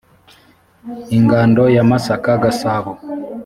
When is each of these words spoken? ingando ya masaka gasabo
ingando 1.17 1.63
ya 1.75 1.83
masaka 1.89 2.31
gasabo 2.43 2.91